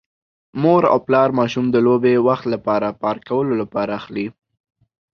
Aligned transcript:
مور 0.61 0.83
او 0.91 0.97
پلار 1.07 1.29
ماشوم 1.39 1.65
د 1.71 1.75
لوبې 1.85 2.13
وخت 2.27 2.45
لپاره 2.53 2.97
پارک 3.01 3.21
کولو 3.29 3.53
لپاره 3.61 3.91
اخلي. 3.99 4.27